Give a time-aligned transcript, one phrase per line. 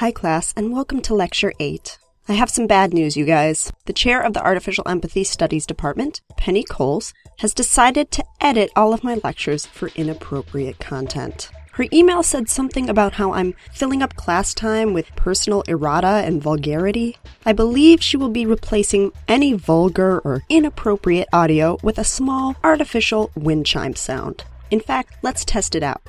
[0.00, 1.98] Hi, class, and welcome to Lecture 8.
[2.26, 3.70] I have some bad news, you guys.
[3.84, 8.94] The chair of the Artificial Empathy Studies Department, Penny Coles, has decided to edit all
[8.94, 11.50] of my lectures for inappropriate content.
[11.72, 16.42] Her email said something about how I'm filling up class time with personal errata and
[16.42, 17.18] vulgarity.
[17.44, 23.30] I believe she will be replacing any vulgar or inappropriate audio with a small artificial
[23.34, 24.44] wind chime sound.
[24.70, 26.00] In fact, let's test it out.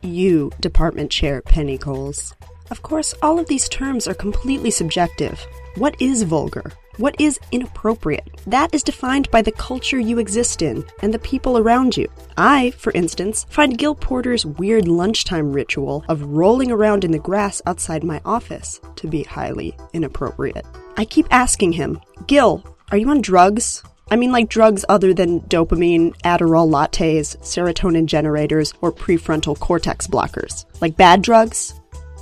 [0.00, 2.32] You, Department Chair Penny Coles.
[2.70, 5.44] Of course, all of these terms are completely subjective.
[5.76, 6.72] What is vulgar?
[6.96, 8.40] What is inappropriate?
[8.46, 12.08] That is defined by the culture you exist in and the people around you.
[12.38, 17.60] I, for instance, find Gil Porter's weird lunchtime ritual of rolling around in the grass
[17.66, 20.64] outside my office to be highly inappropriate.
[20.96, 23.82] I keep asking him, Gil, are you on drugs?
[24.10, 30.64] I mean, like drugs other than dopamine, Adderall lattes, serotonin generators, or prefrontal cortex blockers.
[30.80, 31.74] Like bad drugs?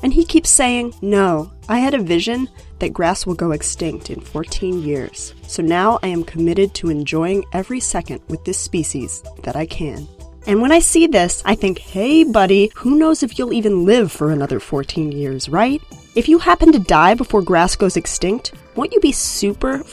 [0.04, 4.20] And he keeps saying, No, I had a vision that grass will go extinct in
[4.20, 5.32] 14 years.
[5.46, 10.06] So now I am committed to enjoying every second with this species that I can.
[10.46, 14.12] And when I see this, I think, hey, buddy, who knows if you'll even live
[14.12, 15.80] for another 14 years, right?
[16.14, 19.84] If you happen to die before grass goes extinct, won't you be super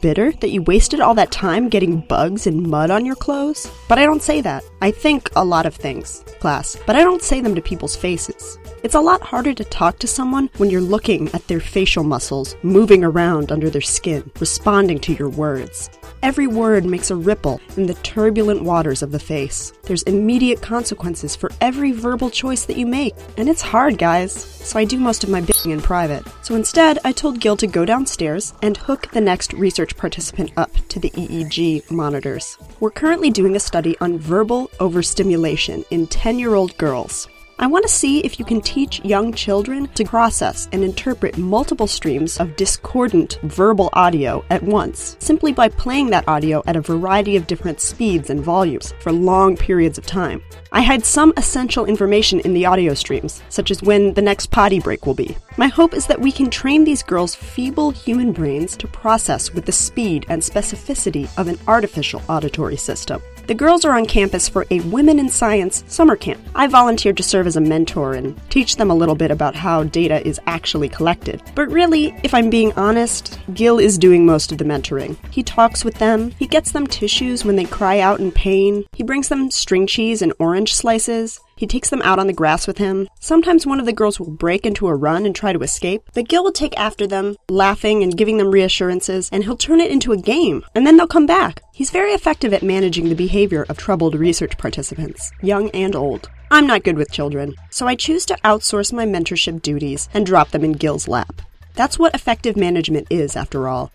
[0.00, 3.70] bitter that you wasted all that time getting bugs and mud on your clothes?
[3.88, 4.64] But I don't say that.
[4.80, 8.58] I think a lot of things, class, but I don't say them to people's faces.
[8.82, 12.56] It's a lot harder to talk to someone when you're looking at their facial muscles
[12.62, 15.90] moving around under their skin, responding to your words.
[16.22, 19.72] Every word makes a ripple in the turbulent waters of the face.
[19.84, 23.14] There's immediate consequences for every verbal choice that you make.
[23.36, 24.32] And it's hard, guys.
[24.32, 26.24] So I do most of my bitching in private.
[26.42, 30.72] So instead, I told Gil to go downstairs and hook the next research participant up
[30.88, 32.56] to the EEG monitors.
[32.78, 37.26] We're currently doing a study on verbal overstimulation in 10 year old girls.
[37.60, 41.88] I want to see if you can teach young children to process and interpret multiple
[41.88, 47.34] streams of discordant verbal audio at once, simply by playing that audio at a variety
[47.34, 50.40] of different speeds and volumes for long periods of time.
[50.70, 54.78] I hide some essential information in the audio streams, such as when the next potty
[54.78, 55.36] break will be.
[55.56, 59.66] My hope is that we can train these girls' feeble human brains to process with
[59.66, 63.20] the speed and specificity of an artificial auditory system.
[63.48, 66.38] The girls are on campus for a Women in Science summer camp.
[66.54, 69.84] I volunteered to serve as a mentor and teach them a little bit about how
[69.84, 71.40] data is actually collected.
[71.54, 75.16] But really, if I'm being honest, Gil is doing most of the mentoring.
[75.30, 79.02] He talks with them, he gets them tissues when they cry out in pain, he
[79.02, 82.78] brings them string cheese and orange slices, he takes them out on the grass with
[82.78, 83.08] him.
[83.18, 86.28] Sometimes one of the girls will break into a run and try to escape, but
[86.28, 90.12] Gil will take after them, laughing and giving them reassurances, and he'll turn it into
[90.12, 91.62] a game, and then they'll come back.
[91.74, 96.30] He's very effective at managing the behavior of troubled research participants, young and old.
[96.50, 100.50] I'm not good with children, so I choose to outsource my mentorship duties and drop
[100.50, 101.42] them in Gil's lap.
[101.74, 103.90] That's what effective management is, after all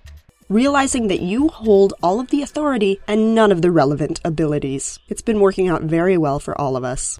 [0.50, 5.00] realizing that you hold all of the authority and none of the relevant abilities.
[5.07, 7.19] It's been working out very well for all of us.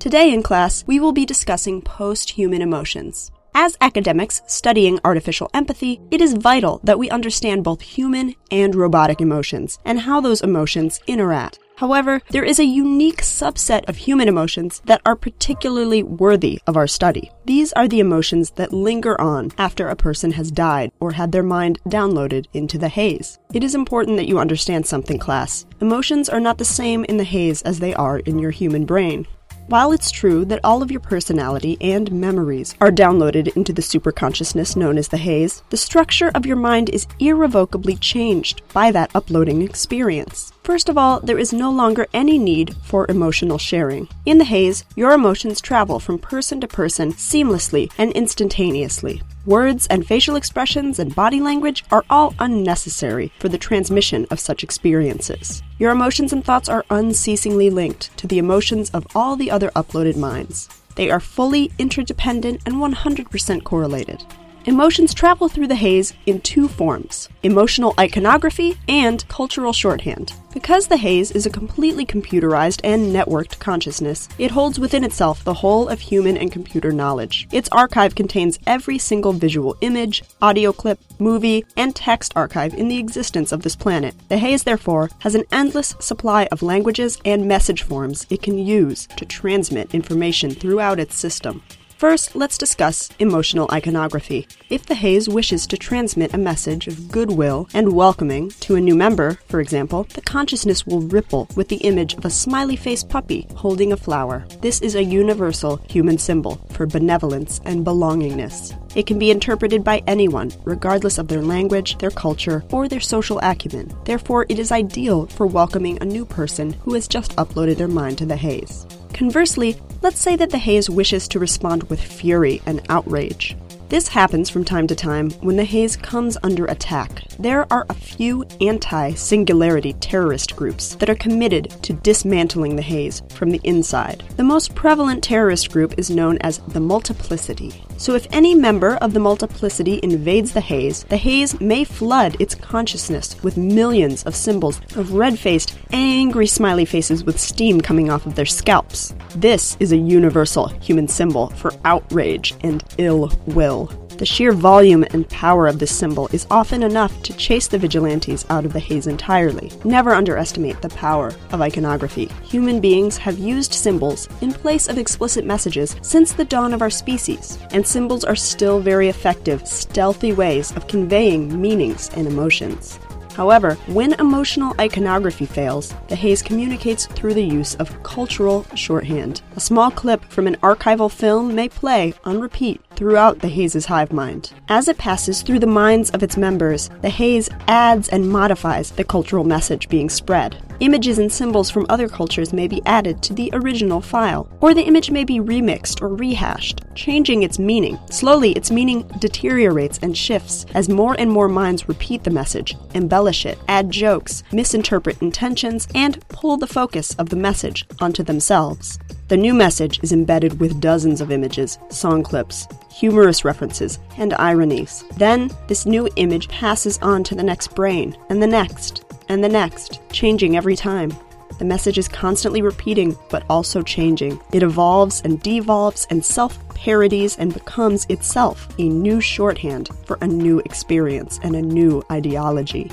[0.00, 3.30] Today in class, we will be discussing post human emotions.
[3.54, 9.20] As academics studying artificial empathy, it is vital that we understand both human and robotic
[9.20, 11.58] emotions and how those emotions interact.
[11.76, 16.86] However, there is a unique subset of human emotions that are particularly worthy of our
[16.86, 17.30] study.
[17.44, 21.42] These are the emotions that linger on after a person has died or had their
[21.42, 23.38] mind downloaded into the haze.
[23.52, 25.66] It is important that you understand something, class.
[25.82, 29.26] Emotions are not the same in the haze as they are in your human brain.
[29.70, 34.74] While it's true that all of your personality and memories are downloaded into the superconsciousness
[34.74, 39.62] known as the haze, the structure of your mind is irrevocably changed by that uploading
[39.62, 40.52] experience.
[40.70, 44.06] First of all, there is no longer any need for emotional sharing.
[44.24, 49.20] In the haze, your emotions travel from person to person seamlessly and instantaneously.
[49.44, 54.62] Words and facial expressions and body language are all unnecessary for the transmission of such
[54.62, 55.60] experiences.
[55.80, 60.16] Your emotions and thoughts are unceasingly linked to the emotions of all the other uploaded
[60.16, 60.68] minds.
[60.94, 64.24] They are fully interdependent and 100% correlated.
[64.66, 70.34] Emotions travel through the haze in two forms emotional iconography and cultural shorthand.
[70.52, 75.54] Because the haze is a completely computerized and networked consciousness, it holds within itself the
[75.54, 77.48] whole of human and computer knowledge.
[77.50, 82.98] Its archive contains every single visual image, audio clip, movie, and text archive in the
[82.98, 84.14] existence of this planet.
[84.28, 89.06] The haze, therefore, has an endless supply of languages and message forms it can use
[89.16, 91.62] to transmit information throughout its system.
[92.00, 94.48] First, let's discuss emotional iconography.
[94.70, 98.94] If the haze wishes to transmit a message of goodwill and welcoming to a new
[98.94, 103.46] member, for example, the consciousness will ripple with the image of a smiley faced puppy
[103.54, 104.46] holding a flower.
[104.62, 108.74] This is a universal human symbol for benevolence and belongingness.
[108.96, 113.40] It can be interpreted by anyone, regardless of their language, their culture, or their social
[113.42, 113.94] acumen.
[114.06, 118.16] Therefore, it is ideal for welcoming a new person who has just uploaded their mind
[118.16, 118.86] to the haze.
[119.12, 123.56] Conversely, let's say that the haze wishes to respond with fury and outrage.
[123.90, 127.24] This happens from time to time when the haze comes under attack.
[127.40, 133.20] There are a few anti singularity terrorist groups that are committed to dismantling the haze
[133.30, 134.22] from the inside.
[134.36, 137.82] The most prevalent terrorist group is known as the Multiplicity.
[138.00, 142.54] So, if any member of the Multiplicity invades the haze, the haze may flood its
[142.54, 148.24] consciousness with millions of symbols of red faced, angry smiley faces with steam coming off
[148.24, 149.14] of their scalps.
[149.36, 153.90] This is a universal human symbol for outrage and ill will.
[154.20, 158.44] The sheer volume and power of this symbol is often enough to chase the vigilantes
[158.50, 159.72] out of the haze entirely.
[159.82, 162.28] Never underestimate the power of iconography.
[162.42, 166.90] Human beings have used symbols in place of explicit messages since the dawn of our
[166.90, 172.98] species, and symbols are still very effective, stealthy ways of conveying meanings and emotions.
[173.40, 179.40] However, when emotional iconography fails, the haze communicates through the use of cultural shorthand.
[179.56, 184.12] A small clip from an archival film may play on repeat throughout the haze's hive
[184.12, 184.52] mind.
[184.68, 189.04] As it passes through the minds of its members, the haze adds and modifies the
[189.04, 190.62] cultural message being spread.
[190.80, 194.84] Images and symbols from other cultures may be added to the original file, or the
[194.84, 197.98] image may be remixed or rehashed, changing its meaning.
[198.10, 203.44] Slowly, its meaning deteriorates and shifts as more and more minds repeat the message, embellish
[203.44, 208.98] it, add jokes, misinterpret intentions, and pull the focus of the message onto themselves.
[209.28, 215.04] The new message is embedded with dozens of images, song clips, humorous references, and ironies.
[215.18, 219.48] Then, this new image passes on to the next brain, and the next, and the
[219.48, 221.12] next, changing every time.
[221.58, 224.40] The message is constantly repeating, but also changing.
[224.52, 230.26] It evolves and devolves and self parodies and becomes itself a new shorthand for a
[230.26, 232.90] new experience and a new ideology.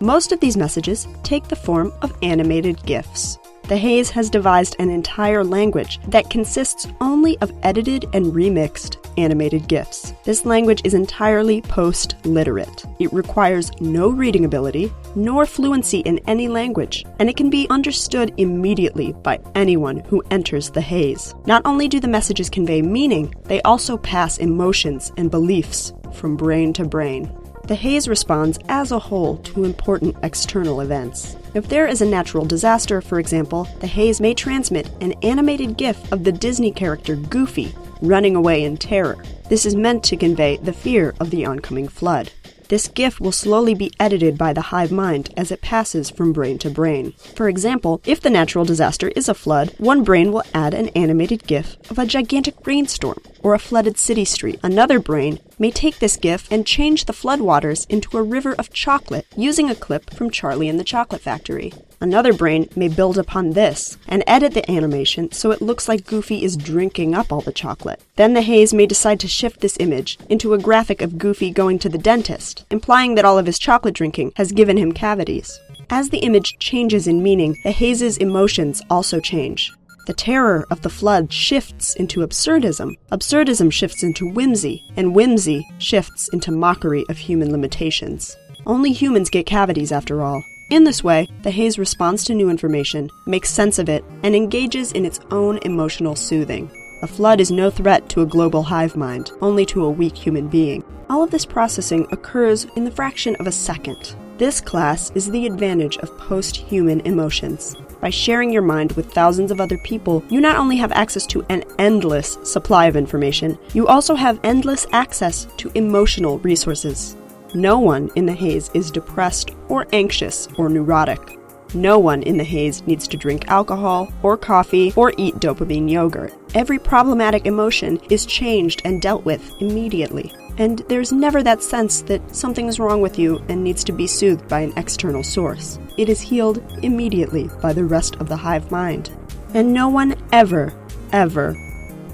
[0.00, 3.38] Most of these messages take the form of animated GIFs.
[3.66, 9.68] The Haze has devised an entire language that consists only of edited and remixed animated
[9.68, 10.12] GIFs.
[10.24, 12.84] This language is entirely post literate.
[12.98, 18.34] It requires no reading ability, nor fluency in any language, and it can be understood
[18.36, 21.34] immediately by anyone who enters the haze.
[21.46, 26.74] Not only do the messages convey meaning, they also pass emotions and beliefs from brain
[26.74, 27.32] to brain.
[27.66, 31.34] The haze responds as a whole to important external events.
[31.54, 36.12] If there is a natural disaster, for example, the haze may transmit an animated GIF
[36.12, 39.16] of the Disney character Goofy running away in terror.
[39.48, 42.30] This is meant to convey the fear of the oncoming flood.
[42.68, 46.58] This GIF will slowly be edited by the hive mind as it passes from brain
[46.58, 47.12] to brain.
[47.34, 51.46] For example, if the natural disaster is a flood, one brain will add an animated
[51.46, 54.58] GIF of a gigantic rainstorm or a flooded city street.
[54.62, 59.26] Another brain may take this GIF and change the floodwaters into a river of chocolate
[59.36, 61.72] using a clip from Charlie and the Chocolate Factory.
[62.04, 66.44] Another brain may build upon this and edit the animation so it looks like Goofy
[66.44, 68.02] is drinking up all the chocolate.
[68.16, 71.78] Then the haze may decide to shift this image into a graphic of Goofy going
[71.78, 75.58] to the dentist, implying that all of his chocolate drinking has given him cavities.
[75.88, 79.72] As the image changes in meaning, the haze's emotions also change.
[80.06, 82.98] The terror of the flood shifts into absurdism.
[83.12, 88.36] Absurdism shifts into whimsy, and whimsy shifts into mockery of human limitations.
[88.66, 90.44] Only humans get cavities after all.
[90.70, 94.92] In this way, the haze responds to new information, makes sense of it, and engages
[94.92, 96.70] in its own emotional soothing.
[97.02, 100.48] A flood is no threat to a global hive mind, only to a weak human
[100.48, 100.82] being.
[101.10, 104.16] All of this processing occurs in the fraction of a second.
[104.38, 107.76] This class is the advantage of post human emotions.
[108.00, 111.44] By sharing your mind with thousands of other people, you not only have access to
[111.50, 117.16] an endless supply of information, you also have endless access to emotional resources.
[117.54, 121.38] No one in the haze is depressed or anxious or neurotic.
[121.72, 126.34] No one in the haze needs to drink alcohol or coffee or eat dopamine yogurt.
[126.54, 130.32] Every problematic emotion is changed and dealt with immediately.
[130.58, 134.06] And there's never that sense that something is wrong with you and needs to be
[134.06, 135.78] soothed by an external source.
[135.96, 139.10] It is healed immediately by the rest of the hive mind.
[139.52, 140.72] And no one ever,
[141.12, 141.56] ever,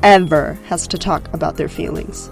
[0.03, 2.31] ever has to talk about their feelings.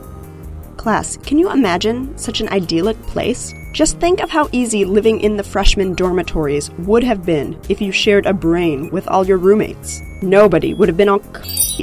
[0.78, 3.52] Class, can you imagine such an idyllic place?
[3.72, 7.90] Just think of how easy living in the freshman dormitories would have been if you
[7.90, 10.00] shared a brain with all your roommates.
[10.22, 11.20] Nobody would have been all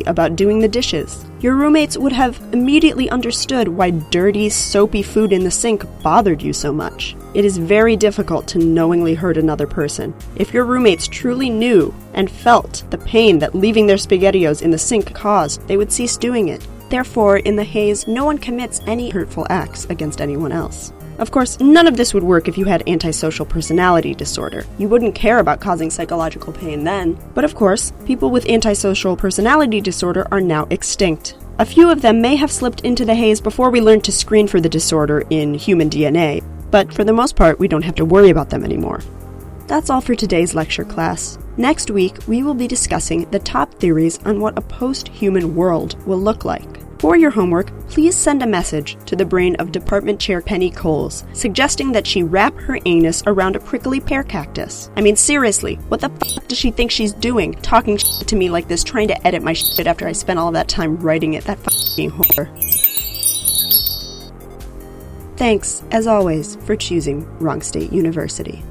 [0.08, 1.26] about doing the dishes.
[1.42, 6.54] Your roommates would have immediately understood why dirty, soapy food in the sink bothered you
[6.54, 7.18] so much.
[7.34, 10.14] It is very difficult to knowingly hurt another person.
[10.38, 14.78] If your roommates truly knew and felt the pain that leaving their spaghettios in the
[14.78, 16.66] sink caused, they would cease doing it.
[16.90, 20.94] Therefore, in the haze, no one commits any hurtful acts against anyone else.
[21.18, 24.66] Of course, none of this would work if you had antisocial personality disorder.
[24.78, 27.18] You wouldn't care about causing psychological pain then.
[27.34, 31.38] But of course, people with antisocial personality disorder are now extinct.
[31.58, 34.46] A few of them may have slipped into the haze before we learned to screen
[34.46, 38.04] for the disorder in human DNA, but for the most part, we don't have to
[38.04, 39.00] worry about them anymore.
[39.68, 41.40] That's all for today's lecture class.
[41.58, 45.96] Next week, we will be discussing the top theories on what a post human world
[46.06, 46.70] will look like.
[47.00, 51.26] For your homework, please send a message to the brain of Department Chair Penny Coles,
[51.34, 54.92] suggesting that she wrap her anus around a prickly pear cactus.
[54.96, 58.68] I mean, seriously, what the fuck does she think she's doing, talking to me like
[58.68, 61.44] this, trying to edit my shit after I spent all that time writing it?
[61.46, 62.50] That fucking whore.
[65.38, 68.64] Thanks, as always, for choosing Wrong State University.